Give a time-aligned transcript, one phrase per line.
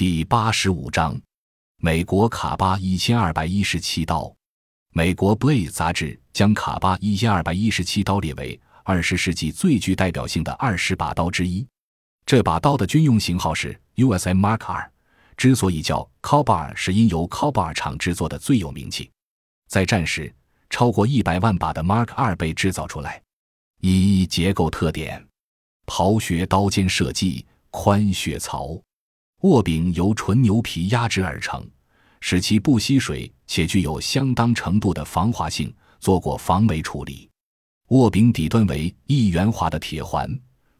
[0.00, 1.20] 第八十五章，
[1.76, 4.34] 美国卡巴一千二百一十七刀。
[4.94, 11.68] 美国《Blade》杂志将卡巴一千二百一十七刀列为二十世纪最具代表性的二十把刀之一。
[12.24, 14.90] 这把刀的军用型号是 USM Mark 二。
[15.36, 19.10] 之所以叫 c o b a r 是因由 c o b a r 厂制作的最有名气。
[19.68, 20.34] 在战时，
[20.70, 23.20] 超过一百万把的 Mark 二被制造出来。
[23.82, 25.22] 一结构特点：
[25.84, 28.80] 刨穴刀尖设计，宽血槽。
[29.40, 31.66] 握柄由纯牛皮压制而成，
[32.20, 37.28] 使其不吸水且具有相当程度的防滑性，做过防霉处理。
[37.88, 40.30] 握柄底端为一圆滑的铁环，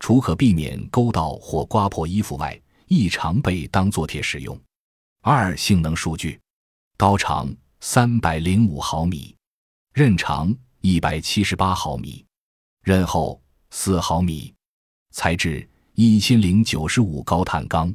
[0.00, 4.58] 除可避免勾到或刮破衣服外，亦常被当做铁使用。
[5.20, 6.40] 二性能数据：
[6.96, 9.36] 刀长三百零五毫米，
[9.92, 12.24] 刃长一百七十八毫米，
[12.82, 13.38] 刃厚
[13.70, 14.54] 四毫米，
[15.10, 17.94] 材质一千零九十五高碳钢。